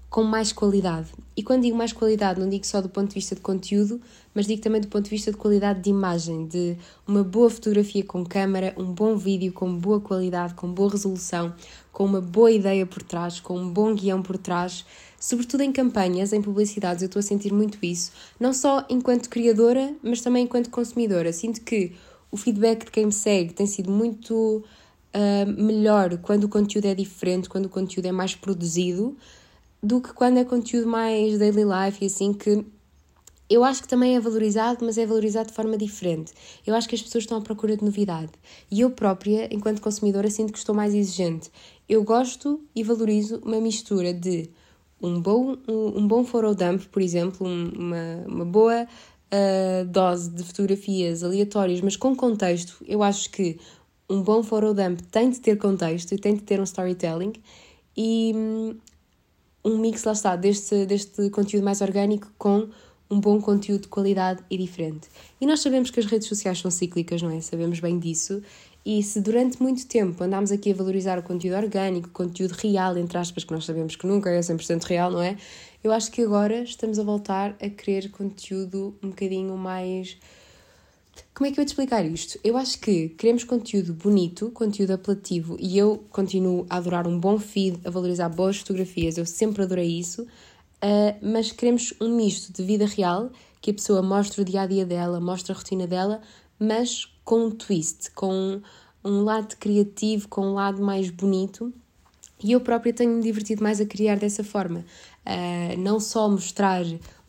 [0.09, 1.09] com mais qualidade.
[1.37, 4.01] E quando digo mais qualidade, não digo só do ponto de vista de conteúdo,
[4.33, 6.75] mas digo também do ponto de vista de qualidade de imagem, de
[7.07, 11.53] uma boa fotografia com câmera, um bom vídeo com boa qualidade, com boa resolução,
[11.91, 14.83] com uma boa ideia por trás, com um bom guião por trás.
[15.19, 19.95] Sobretudo em campanhas, em publicidades, eu estou a sentir muito isso, não só enquanto criadora,
[20.01, 21.31] mas também enquanto consumidora.
[21.31, 21.93] Sinto que
[22.31, 24.63] o feedback de quem me segue tem sido muito
[25.13, 29.15] uh, melhor quando o conteúdo é diferente, quando o conteúdo é mais produzido,
[29.81, 32.65] do que quando é conteúdo mais daily life e assim que
[33.49, 36.33] eu acho que também é valorizado, mas é valorizado de forma diferente.
[36.65, 38.31] Eu acho que as pessoas estão à procura de novidade.
[38.71, 41.51] E eu própria, enquanto consumidora, sinto que estou mais exigente.
[41.87, 44.49] Eu gosto e valorizo uma mistura de
[45.01, 51.23] um bom, um, um bom dump, por exemplo, uma, uma boa uh, dose de fotografias
[51.23, 52.83] aleatórias, mas com contexto.
[52.87, 53.59] Eu acho que
[54.13, 57.33] um bom dump tem de ter contexto e tem de ter um storytelling
[57.97, 58.75] e hum,
[59.65, 62.69] um mix, lá está, deste, deste conteúdo mais orgânico com
[63.09, 65.07] um bom conteúdo de qualidade e diferente.
[65.41, 67.41] E nós sabemos que as redes sociais são cíclicas, não é?
[67.41, 68.41] Sabemos bem disso.
[68.85, 72.97] E se durante muito tempo andámos aqui a valorizar o conteúdo orgânico, o conteúdo real,
[72.97, 75.37] entre aspas, que nós sabemos que nunca é 100% real, não é?
[75.83, 80.17] Eu acho que agora estamos a voltar a querer conteúdo um bocadinho mais
[81.33, 82.39] como é que eu vou te explicar isto?
[82.43, 87.39] Eu acho que queremos conteúdo bonito, conteúdo apelativo, e eu continuo a adorar um bom
[87.39, 92.63] feed, a valorizar boas fotografias, eu sempre adorei isso, uh, mas queremos um misto de
[92.63, 96.21] vida real, que a pessoa mostre o dia a dia dela, mostre a rotina dela,
[96.59, 98.61] mas com um twist, com
[99.03, 101.73] um lado criativo, com um lado mais bonito.
[102.43, 104.85] E eu própria tenho-me divertido mais a criar dessa forma.
[105.25, 106.83] Uh, não só mostrar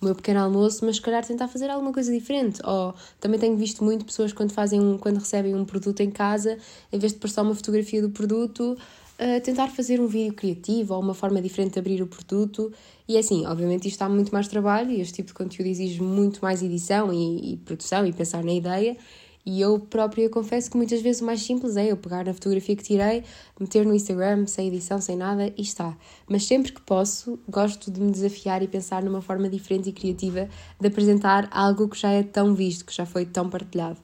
[0.04, 2.60] o meu pequeno almoço, mas se calhar tentar fazer alguma coisa diferente.
[2.64, 6.58] Ou também tenho visto muito pessoas quando fazem um, quando recebem um produto em casa,
[6.92, 8.76] em vez de postar uma fotografia do produto,
[9.18, 12.72] uh, tentar fazer um vídeo criativo ou uma forma diferente de abrir o produto.
[13.08, 16.02] E é assim, obviamente isto dá muito mais trabalho e este tipo de conteúdo exige
[16.02, 18.96] muito mais edição e, e produção e pensar na ideia.
[19.46, 22.74] E eu própria confesso que muitas vezes o mais simples é eu pegar na fotografia
[22.74, 23.22] que tirei,
[23.60, 25.94] meter no Instagram, sem edição, sem nada e está.
[26.26, 30.48] Mas sempre que posso, gosto de me desafiar e pensar numa forma diferente e criativa
[30.80, 33.98] de apresentar algo que já é tão visto, que já foi tão partilhado.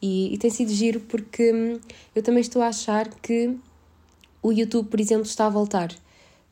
[0.00, 1.80] E, e tem sido giro porque hum,
[2.14, 3.56] eu também estou a achar que
[4.42, 5.90] o YouTube, por exemplo, está a voltar.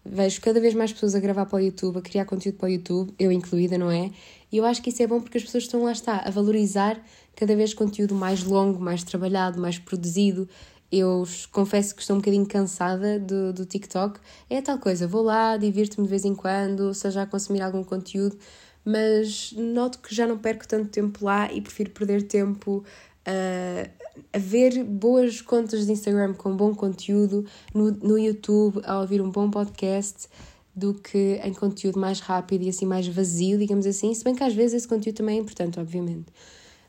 [0.04, 2.72] Vejo cada vez mais pessoas a gravar para o YouTube, a criar conteúdo para o
[2.72, 4.10] YouTube, eu incluída, não é?
[4.50, 7.00] E eu acho que isso é bom porque as pessoas estão lá está, a valorizar
[7.34, 10.48] cada vez conteúdo mais longo, mais trabalhado, mais produzido.
[10.90, 14.20] Eu confesso que estou um bocadinho cansada do, do TikTok.
[14.50, 18.36] É tal coisa, vou lá, divirto-me de vez em quando, seja a consumir algum conteúdo,
[18.84, 22.84] mas noto que já não perco tanto tempo lá e prefiro perder tempo
[23.26, 23.90] uh,
[24.32, 29.30] a ver boas contas de Instagram com bom conteúdo, no, no YouTube, a ouvir um
[29.30, 30.28] bom podcast,
[30.74, 34.12] do que em conteúdo mais rápido e assim mais vazio, digamos assim.
[34.14, 36.26] Se bem que às vezes esse conteúdo também é importante, obviamente.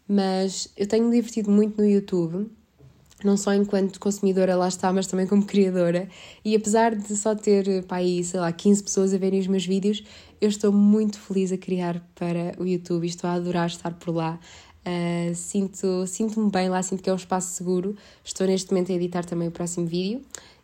[0.08, 2.50] Mas eu tenho me divertido muito no YouTube,
[3.24, 6.10] não só enquanto consumidora, lá está, mas também como criadora.
[6.44, 9.66] E apesar de só ter, pá, aí, sei lá, 15 pessoas a verem os meus
[9.66, 10.04] vídeos,
[10.42, 14.14] eu estou muito feliz a criar para o YouTube e estou a adorar estar por
[14.14, 14.40] lá.
[14.86, 17.96] Uh, sinto, sinto-me bem lá, sinto que é um espaço seguro.
[18.24, 20.22] Estou neste momento a editar também o próximo vídeo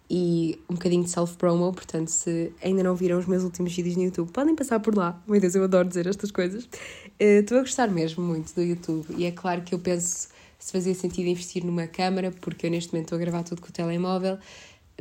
[0.10, 4.04] e um bocadinho de self-promo, portanto, se ainda não viram os meus últimos vídeos no
[4.04, 5.22] YouTube, podem passar por lá.
[5.28, 6.66] Meu Deus, eu adoro dizer estas coisas.
[6.66, 10.74] Uh, estou a gostar mesmo muito do YouTube e é claro que eu penso se
[10.74, 13.72] fazia sentido investir numa câmera, porque eu neste momento estou a gravar tudo com o
[13.72, 14.38] telemóvel,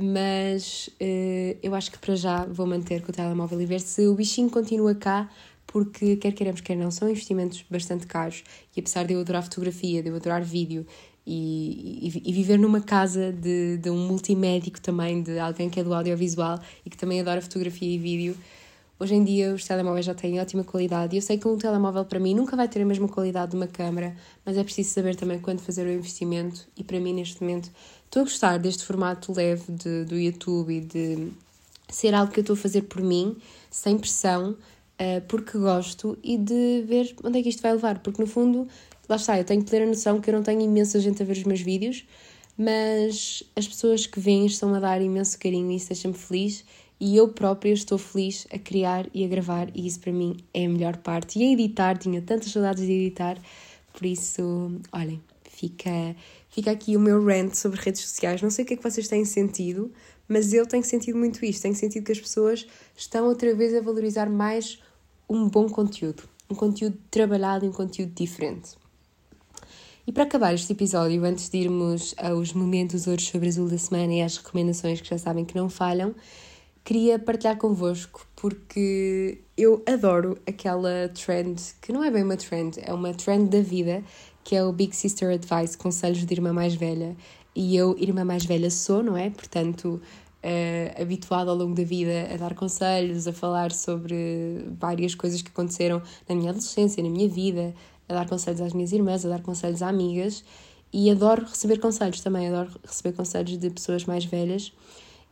[0.00, 4.06] mas uh, eu acho que para já vou manter com o telemóvel e ver se
[4.06, 5.28] o bichinho continua cá,
[5.66, 8.44] porque quer queremos, quer não, são investimentos bastante caros
[8.74, 10.86] e apesar de eu adorar fotografia, de eu adorar vídeo
[11.30, 15.92] e, e, viver numa casa de, de um multimédico também, de alguém que é do
[15.92, 18.34] audiovisual e que também adora fotografia e vídeo,
[18.98, 21.14] hoje em dia os telemóveis já têm ótima qualidade.
[21.14, 23.56] E eu sei que um telemóvel para mim nunca vai ter a mesma qualidade de
[23.56, 26.66] uma câmera, mas é preciso saber também quando fazer o investimento.
[26.74, 27.70] E para mim neste momento
[28.06, 31.28] estou a gostar deste formato leve de, do YouTube e de
[31.90, 33.36] ser algo que eu estou a fazer por mim,
[33.70, 38.22] sem pressão, uh, porque gosto e de ver onde é que isto vai levar, porque
[38.22, 38.66] no fundo,
[39.08, 41.44] lá está, eu tenho plena noção que eu não tenho imensa gente a ver os
[41.44, 42.04] meus vídeos,
[42.56, 46.64] mas as pessoas que vêm estão a dar imenso carinho e isso deixa-me feliz
[47.00, 50.66] e eu própria estou feliz a criar e a gravar e isso para mim é
[50.66, 51.38] a melhor parte.
[51.38, 53.38] E a editar, tinha tantas saudades de editar,
[53.92, 56.16] por isso, olhem, fica,
[56.48, 58.42] fica aqui o meu rant sobre redes sociais.
[58.42, 59.92] Não sei o que é que vocês têm sentido,
[60.26, 61.62] mas eu tenho sentido muito isto.
[61.62, 62.66] Tenho sentido que as pessoas
[62.96, 64.80] estão outra vez a valorizar mais
[65.28, 68.77] um bom conteúdo, um conteúdo trabalhado, um conteúdo diferente.
[70.08, 74.10] E para acabar este episódio, antes de irmos aos momentos ouros sobre azul da semana
[74.14, 76.14] e às recomendações que já sabem que não falham,
[76.82, 82.94] queria partilhar convosco porque eu adoro aquela trend, que não é bem uma trend, é
[82.94, 84.02] uma trend da vida,
[84.42, 87.14] que é o Big Sister Advice, conselhos de irmã mais velha.
[87.54, 89.28] E eu, irmã mais velha, sou, não é?
[89.28, 90.00] Portanto,
[90.42, 95.50] uh, habituada ao longo da vida a dar conselhos, a falar sobre várias coisas que
[95.50, 97.74] aconteceram na minha adolescência, na minha vida,
[98.08, 100.44] a dar conselhos às minhas irmãs, a dar conselhos a amigas
[100.92, 104.72] e adoro receber conselhos também, adoro receber conselhos de pessoas mais velhas.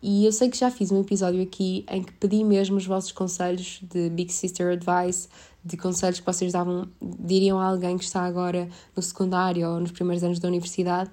[0.02, 3.12] E eu sei que já fiz um episódio aqui em que pedi mesmo os vossos
[3.12, 5.28] conselhos de Big Sister Advice,
[5.64, 9.90] de conselhos que vocês davam, diriam a alguém que está agora no secundário ou nos
[9.90, 11.10] primeiros anos da universidade.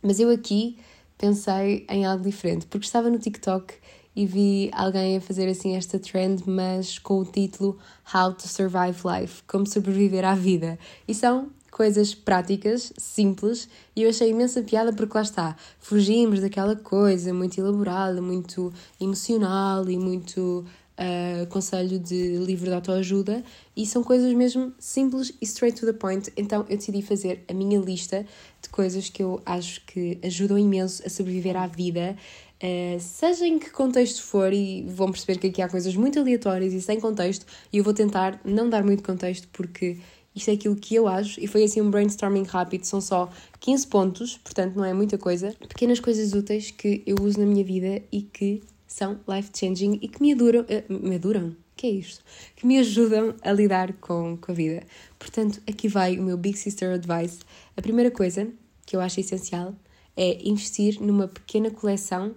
[0.00, 0.78] Mas eu aqui
[1.18, 3.74] pensei em algo diferente, porque estava no TikTok
[4.18, 7.78] e vi alguém a fazer assim esta trend, mas com o título
[8.12, 10.76] How to Survive Life Como sobreviver à vida.
[11.06, 16.74] E são coisas práticas, simples, e eu achei imensa piada porque lá está, fugimos daquela
[16.74, 20.64] coisa muito elaborada, muito emocional e muito
[20.98, 23.44] uh, conselho de livro de autoajuda
[23.76, 26.32] e são coisas mesmo simples e straight to the point.
[26.36, 28.26] Então eu decidi fazer a minha lista
[28.60, 32.16] de coisas que eu acho que ajudam imenso a sobreviver à vida.
[32.62, 36.72] Uh, seja em que contexto for, e vão perceber que aqui há coisas muito aleatórias
[36.72, 39.98] e sem contexto, e eu vou tentar não dar muito contexto porque
[40.34, 43.86] isto é aquilo que eu acho, e foi assim um brainstorming rápido, são só 15
[43.86, 48.02] pontos, portanto não é muita coisa, pequenas coisas úteis que eu uso na minha vida
[48.10, 50.62] e que são life-changing e que me aduram.
[50.62, 51.54] Uh, me aduram?
[51.78, 52.24] que é isto?
[52.56, 54.82] Que me ajudam a lidar com, com a vida.
[55.18, 57.38] Portanto, aqui vai o meu Big Sister Advice.
[57.76, 58.48] A primeira coisa
[58.84, 59.74] que eu acho essencial
[60.16, 62.34] é investir numa pequena coleção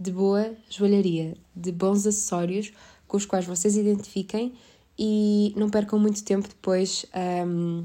[0.00, 2.72] de boa joalharia, de bons acessórios
[3.06, 4.54] com os quais vocês identifiquem
[4.98, 7.04] e não percam muito tempo depois
[7.46, 7.84] um,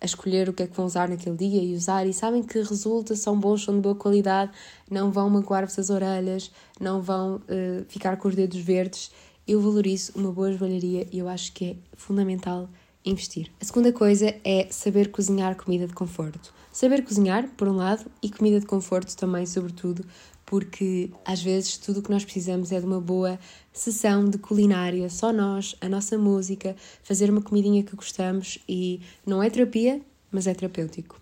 [0.00, 2.58] a escolher o que é que vão usar naquele dia e usar, e sabem que
[2.58, 4.52] resulta, são bons, são de boa qualidade,
[4.88, 9.10] não vão magoar-vos as orelhas, não vão uh, ficar com os dedos verdes.
[9.46, 12.68] Eu valorizo uma boa joalharia e eu acho que é fundamental
[13.04, 13.50] investir.
[13.60, 16.52] A segunda coisa é saber cozinhar comida de conforto.
[16.72, 20.04] Saber cozinhar, por um lado, e comida de conforto também, sobretudo,
[20.48, 23.38] porque às vezes tudo o que nós precisamos é de uma boa
[23.70, 29.42] sessão de culinária, só nós, a nossa música, fazer uma comidinha que gostamos e não
[29.42, 30.00] é terapia,
[30.32, 31.20] mas é terapêutico.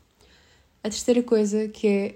[0.80, 2.14] A terceira coisa que é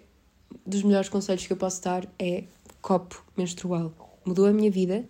[0.65, 2.45] dos melhores conselhos que eu posso dar é
[2.81, 3.93] copo menstrual.
[4.25, 5.05] Mudou a minha vida,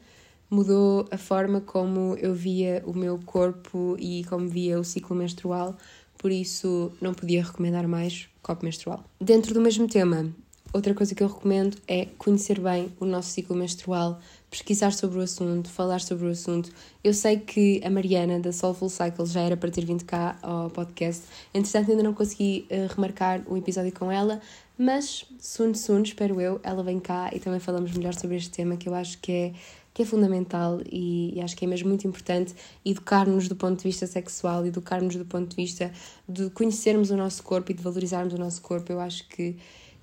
[0.48, 5.76] mudou a forma como eu via o meu corpo e como via o ciclo menstrual,
[6.16, 9.04] por isso não podia recomendar mais copo menstrual.
[9.20, 10.34] Dentro do mesmo tema,
[10.72, 15.22] outra coisa que eu recomendo é conhecer bem o nosso ciclo menstrual, pesquisar sobre o
[15.22, 16.70] assunto, falar sobre o assunto.
[17.02, 20.70] Eu sei que a Mariana da Soulful Cycle já era para ter vindo cá ao
[20.70, 21.22] podcast,
[21.54, 24.40] entretanto ainda não consegui uh, remarcar o episódio com ela,
[24.78, 28.76] mas soon soon, espero eu, ela vem cá e também falamos melhor sobre este tema
[28.76, 29.52] que eu acho que é,
[29.92, 32.54] que é fundamental e, e acho que é mesmo muito importante
[32.84, 35.92] educar-nos do ponto de vista sexual, educar-nos do ponto de vista
[36.28, 38.90] de conhecermos o nosso corpo e de valorizarmos o nosso corpo.
[38.92, 39.56] Eu acho que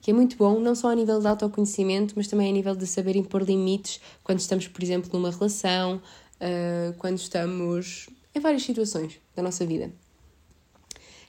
[0.08, 2.88] que é muito bom, não só a nível de autoconhecimento, mas também a nível de
[2.88, 9.20] saber impor limites quando estamos, por exemplo, numa relação, uh, quando estamos em várias situações
[9.36, 9.92] da nossa vida.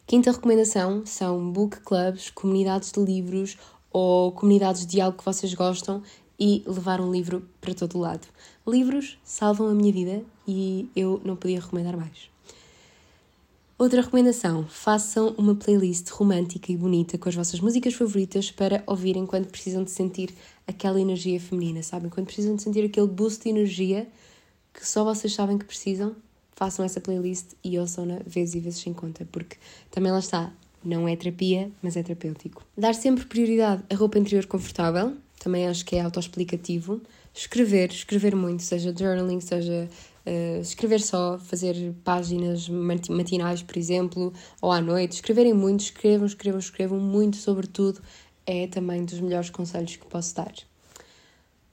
[0.07, 3.59] Quinta recomendação são book clubs, comunidades de livros
[3.91, 6.01] ou comunidades de algo que vocês gostam
[6.39, 8.29] e levar um livro para todo lado.
[8.65, 12.31] Livros salvam a minha vida e eu não podia recomendar mais.
[13.79, 19.25] Outra recomendação: façam uma playlist romântica e bonita com as vossas músicas favoritas para ouvirem
[19.25, 20.35] quando precisam de sentir
[20.67, 22.11] aquela energia feminina, sabem?
[22.11, 24.09] Quando precisam de sentir aquele boost de energia
[24.75, 26.17] que só vocês sabem que precisam,
[26.57, 29.57] façam essa playlist e ouçam-na vezes e vezes sem conta, porque
[29.93, 30.53] também lá está,
[30.85, 32.65] não é terapia, mas é terapêutico.
[32.77, 37.01] Dar sempre prioridade à roupa interior confortável, também acho que é autoexplicativo.
[37.33, 39.89] Escrever, escrever muito, seja journaling, seja
[40.29, 45.15] uh, escrever só, fazer páginas matinais, por exemplo, ou à noite.
[45.15, 48.01] Escreverem muito, escrevam, escrevam, escrevam muito, sobretudo,
[48.47, 50.53] é também dos melhores conselhos que posso dar.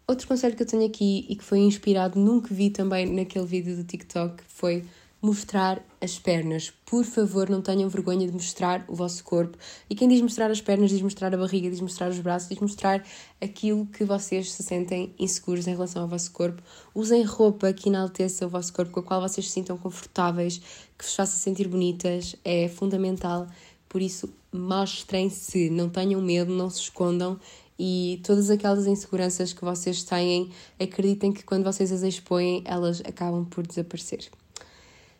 [0.07, 3.75] Outro conselho que eu tenho aqui e que foi inspirado que vi também naquele vídeo
[3.75, 4.85] do TikTok foi
[5.25, 6.71] mostrar as pernas.
[6.85, 9.57] Por favor, não tenham vergonha de mostrar o vosso corpo.
[9.89, 12.59] E quem diz mostrar as pernas, diz mostrar a barriga, diz mostrar os braços, diz
[12.59, 13.03] mostrar
[13.41, 16.61] aquilo que vocês se sentem inseguros em relação ao vosso corpo.
[16.93, 20.59] Usem roupa que enalteça o vosso corpo, com a qual vocês se sintam confortáveis,
[20.97, 22.35] que vos faça sentir bonitas.
[22.45, 23.47] É fundamental.
[23.89, 27.39] Por isso, mostrem-se, não tenham medo, não se escondam
[27.79, 33.43] e todas aquelas inseguranças que vocês têm, acreditem que quando vocês as expõem, elas acabam
[33.43, 34.29] por desaparecer.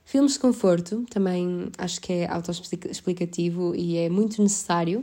[0.06, 5.00] Filmes de conforto, também acho que é autoexplicativo e é muito necessário.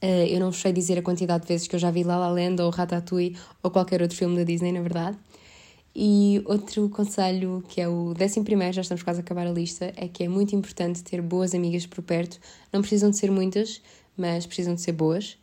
[0.00, 2.28] Uh, eu não sei dizer a quantidade de vezes que eu já vi La La
[2.30, 5.18] Land ou Ratatouille ou qualquer outro filme da Disney, na verdade.
[5.96, 9.92] E outro conselho, que é o décimo primeiro, já estamos quase a acabar a lista,
[9.96, 12.38] é que é muito importante ter boas amigas por perto.
[12.72, 13.82] Não precisam de ser muitas,
[14.16, 15.36] mas precisam de ser boas.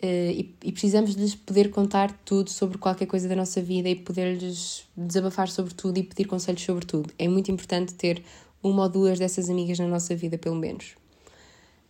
[0.00, 3.96] Uh, e, e, precisamos lhes poder contar tudo sobre qualquer coisa da nossa vida e
[3.96, 7.10] poder-lhes desabafar sobre tudo e pedir conselhos sobre tudo.
[7.18, 8.22] É muito importante ter
[8.62, 10.94] uma ou duas dessas amigas na nossa vida, pelo menos.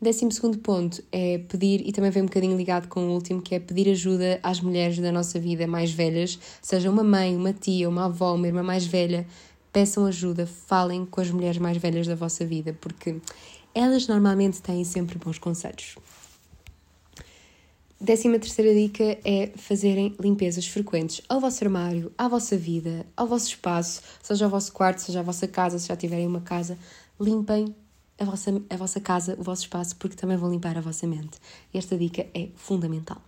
[0.00, 3.54] Décimo segundo ponto é pedir, e também vem um bocadinho ligado com o último, que
[3.56, 7.88] é pedir ajuda às mulheres da nossa vida mais velhas, seja uma mãe, uma tia,
[7.88, 9.26] uma avó, uma irmã mais velha,
[9.72, 13.16] peçam ajuda, falem com as mulheres mais velhas da vossa vida, porque
[13.74, 15.96] elas normalmente têm sempre bons conselhos.
[18.00, 23.48] Décima terceira dica é fazerem limpezas frequentes ao vosso armário, à vossa vida, ao vosso
[23.48, 26.78] espaço, seja o vosso quarto, seja a vossa casa, se já tiverem uma casa,
[27.20, 27.74] limpem
[28.16, 31.38] a vossa, a vossa casa, o vosso espaço, porque também vão limpar a vossa mente.
[31.74, 33.20] Esta dica é fundamental.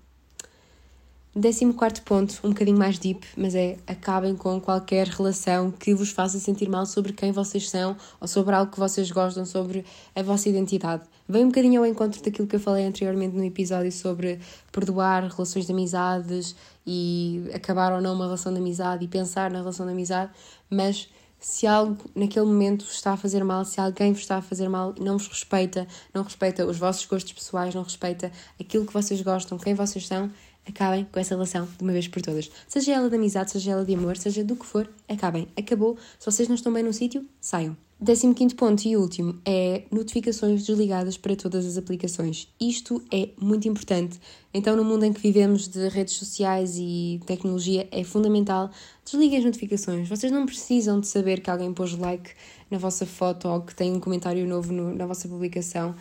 [1.35, 6.11] Décimo quarto ponto, um bocadinho mais deep, mas é acabem com qualquer relação que vos
[6.11, 10.25] faça sentir mal sobre quem vocês são ou sobre algo que vocês gostam, sobre a
[10.25, 11.05] vossa identidade.
[11.29, 14.41] Vem um bocadinho ao encontro daquilo que eu falei anteriormente no episódio sobre
[14.73, 19.61] perdoar relações de amizades e acabar ou não uma relação de amizade e pensar na
[19.61, 20.33] relação de amizade,
[20.69, 24.43] mas se algo naquele momento vos está a fazer mal, se alguém vos está a
[24.43, 28.85] fazer mal e não vos respeita, não respeita os vossos gostos pessoais, não respeita aquilo
[28.85, 30.31] que vocês gostam, quem vocês são,
[30.71, 32.51] acabem com essa relação de uma vez por todas.
[32.67, 35.49] Seja ela de amizade, seja ela de amor, seja do que for, acabem.
[35.57, 35.97] Acabou.
[36.19, 37.77] Se vocês não estão bem no sítio, saiam.
[38.03, 42.49] Décimo quinto ponto e último é notificações desligadas para todas as aplicações.
[42.59, 44.19] Isto é muito importante.
[44.55, 48.71] Então, no mundo em que vivemos de redes sociais e tecnologia, é fundamental.
[49.05, 50.09] Desliguem as notificações.
[50.09, 52.31] Vocês não precisam de saber que alguém pôs like
[52.71, 55.95] na vossa foto ou que tem um comentário novo no, na vossa publicação.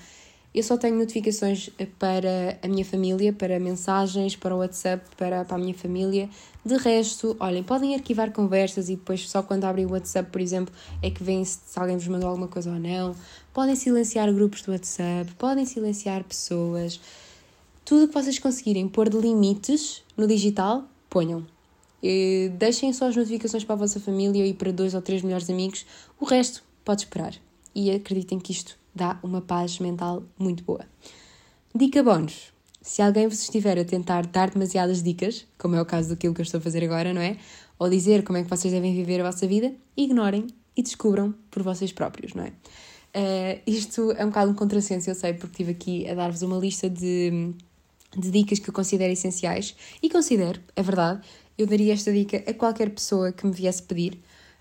[0.53, 1.69] Eu só tenho notificações
[1.99, 6.27] para a minha família, para mensagens, para o WhatsApp, para, para a minha família.
[6.65, 10.73] De resto, olhem, podem arquivar conversas e depois só quando abrem o WhatsApp, por exemplo,
[11.03, 13.15] é que vêm se, se alguém vos mandou alguma coisa ou não.
[13.53, 16.99] Podem silenciar grupos do WhatsApp, podem silenciar pessoas.
[17.85, 21.45] Tudo o que vocês conseguirem pôr de limites no digital, ponham.
[22.01, 25.47] E deixem só as notificações para a vossa família e para dois ou três melhores
[25.47, 25.85] amigos.
[26.19, 27.35] O resto pode esperar.
[27.75, 30.85] E acreditem que isto dá uma paz mental muito boa.
[31.73, 32.53] Dica bónus.
[32.81, 36.41] Se alguém vos estiver a tentar dar demasiadas dicas, como é o caso daquilo que
[36.41, 37.37] eu estou a fazer agora, não é?
[37.79, 41.63] ou dizer como é que vocês devem viver a vossa vida, ignorem e descubram por
[41.63, 42.49] vocês próprios, não é?
[42.49, 46.57] Uh, isto é um bocado um contrassenso, eu sei, porque estive aqui a dar-vos uma
[46.57, 47.53] lista de,
[48.15, 51.21] de dicas que eu considero essenciais e considero, é verdade,
[51.57, 54.19] eu daria esta dica a qualquer pessoa que me viesse pedir,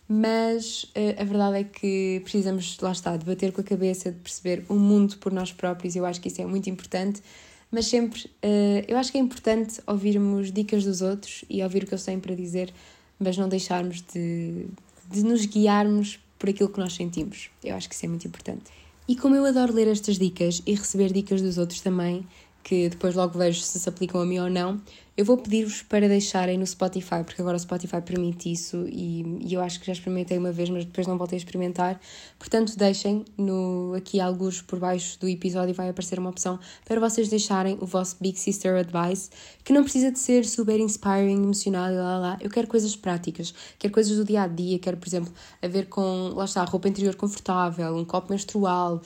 [0.08, 4.64] mas uh, a verdade é que precisamos, lá está, debater com a cabeça, de perceber
[4.68, 7.22] o mundo por nós próprios, eu acho que isso é muito importante,
[7.70, 11.86] mas sempre, uh, eu acho que é importante ouvirmos dicas dos outros e ouvir o
[11.86, 12.72] que eles têm para dizer,
[13.20, 14.66] mas não deixarmos de,
[15.10, 17.50] de nos guiarmos por aquilo que nós sentimos.
[17.62, 18.64] Eu acho que isso é muito importante.
[19.06, 22.26] E como eu adoro ler estas dicas e receber dicas dos outros também,
[22.62, 24.80] que depois logo vejo se se aplicam a mim ou não,
[25.18, 29.52] eu vou pedir-vos para deixarem no Spotify, porque agora o Spotify permite isso e, e,
[29.52, 32.00] eu acho que já experimentei uma vez, mas depois não voltei a experimentar.
[32.38, 37.28] Portanto, deixem no, aqui alguns por baixo do episódio vai aparecer uma opção para vocês
[37.28, 39.28] deixarem o vosso Big Sister Advice,
[39.64, 42.38] que não precisa de ser super inspiring, emocional e lá, lá.
[42.40, 45.88] Eu quero coisas práticas, quero coisas do dia a dia, quero, por exemplo, a ver
[45.88, 49.02] com, lá está, roupa interior confortável, um copo menstrual,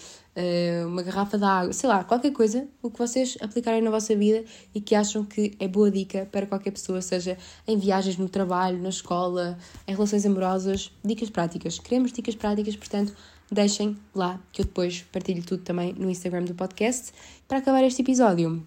[0.86, 4.44] uma garrafa de água, sei lá, qualquer coisa, o que vocês aplicarem na vossa vida
[4.74, 8.78] e que acham que é boa dica para qualquer pessoa, seja em viagens, no trabalho,
[8.78, 11.78] na escola, em relações amorosas, dicas práticas.
[11.78, 13.14] Queremos dicas práticas, portanto,
[13.50, 17.12] deixem lá que eu depois partilho tudo também no Instagram do podcast.
[17.46, 18.66] Para acabar este episódio,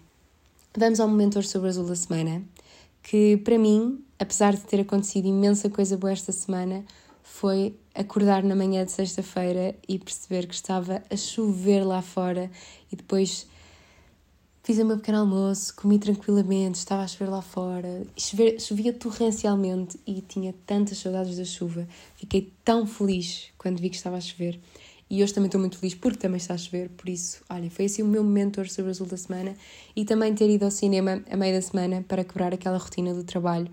[0.76, 2.42] vamos ao momento hoje sobre azul da semana,
[3.02, 6.84] que para mim, apesar de ter acontecido imensa coisa boa esta semana,
[7.40, 12.50] foi acordar na manhã de sexta-feira e perceber que estava a chover lá fora
[12.90, 13.46] e depois
[14.62, 20.00] fiz o meu pequeno almoço, comi tranquilamente, estava a chover lá fora, chover, chovia torrencialmente
[20.06, 21.86] e tinha tantas saudades da chuva.
[22.14, 24.58] Fiquei tão feliz quando vi que estava a chover.
[25.10, 27.84] E hoje também estou muito feliz porque também está a chover, por isso, olha, foi
[27.84, 29.54] assim o meu hoje sobre o azul da semana
[29.94, 33.22] e também ter ido ao cinema a meio da semana para quebrar aquela rotina do
[33.22, 33.70] trabalho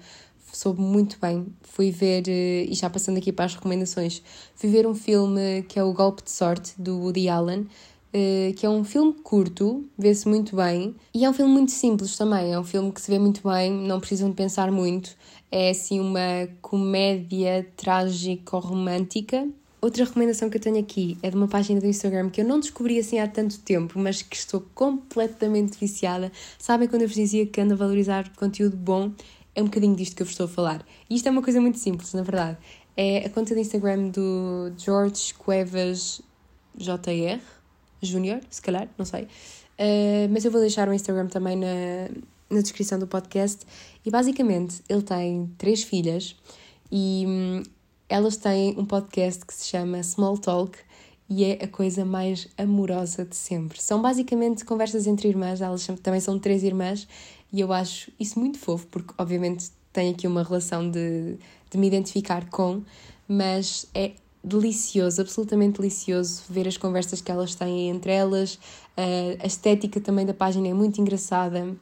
[0.57, 1.47] soube muito bem.
[1.61, 4.21] Fui ver, eh, e já passando aqui para as recomendações,
[4.55, 7.67] fui ver um filme que é O Golpe de Sorte, do Woody Allen,
[8.13, 12.15] eh, que é um filme curto, vê-se muito bem, e é um filme muito simples
[12.15, 15.15] também, é um filme que se vê muito bem, não precisam de pensar muito,
[15.51, 19.47] é assim uma comédia trágico-romântica.
[19.81, 22.59] Outra recomendação que eu tenho aqui é de uma página do Instagram que eu não
[22.59, 26.31] descobri assim há tanto tempo, mas que estou completamente viciada.
[26.57, 29.11] Sabem quando eu vos dizia que ando a valorizar conteúdo bom?
[29.55, 30.85] É um bocadinho disto que eu vos estou a falar.
[31.09, 32.57] E isto é uma coisa muito simples, na verdade.
[32.95, 36.21] É a conta de Instagram do George Cuevas
[36.75, 37.39] JR,
[38.01, 39.23] Júnior, se calhar, não sei.
[39.23, 42.09] Uh, mas eu vou deixar o Instagram também na,
[42.49, 43.65] na descrição do podcast.
[44.05, 46.35] E basicamente ele tem três filhas
[46.91, 47.63] e hum,
[48.09, 50.77] elas têm um podcast que se chama Small Talk
[51.29, 53.81] e é a coisa mais amorosa de sempre.
[53.81, 57.07] São basicamente conversas entre irmãs, elas também são três irmãs
[57.53, 61.37] e eu acho isso muito fofo, porque obviamente tem aqui uma relação de,
[61.69, 62.81] de me identificar com,
[63.27, 68.55] mas é delicioso, absolutamente delicioso ver as conversas que elas têm entre elas.
[68.97, 71.75] Uh, a estética também da página é muito engraçada.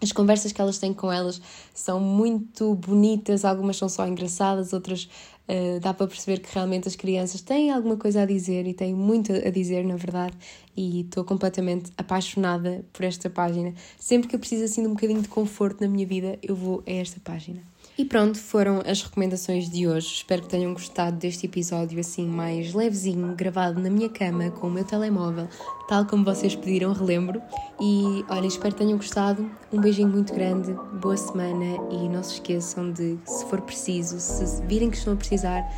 [0.00, 1.42] As conversas que elas têm com elas
[1.74, 5.08] são muito bonitas, algumas são só engraçadas, outras
[5.48, 8.94] uh, dá para perceber que realmente as crianças têm alguma coisa a dizer e têm
[8.94, 10.36] muito a dizer, na verdade,
[10.76, 13.74] e estou completamente apaixonada por esta página.
[13.98, 16.82] Sempre que eu preciso assim de um bocadinho de conforto na minha vida, eu vou
[16.86, 17.62] a esta página.
[17.98, 20.06] E pronto, foram as recomendações de hoje.
[20.06, 24.70] Espero que tenham gostado deste episódio assim mais levezinho, gravado na minha cama com o
[24.70, 25.48] meu telemóvel,
[25.88, 27.42] tal como vocês pediram, relembro.
[27.80, 29.50] E olha, espero que tenham gostado.
[29.72, 34.62] Um beijinho muito grande, boa semana e não se esqueçam de, se for preciso, se
[34.68, 35.68] virem que estão a precisar,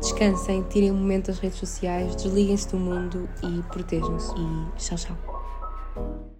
[0.00, 4.32] descansem, tirem um momento das redes sociais, desliguem-se do mundo e protejam-se.
[4.36, 6.35] E tchau, tchau.